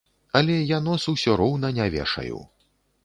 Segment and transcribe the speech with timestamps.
[0.39, 2.41] Але я нос ўсё роўна не вешаю!